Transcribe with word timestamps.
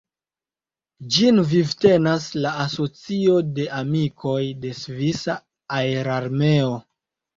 Ĝin 1.15 1.41
vivtenas 1.49 2.25
la 2.45 2.53
Asocio 2.65 3.35
de 3.59 3.67
amikoj 3.83 4.41
de 4.65 4.73
svisa 4.81 5.37
aerarmeo. 5.83 6.73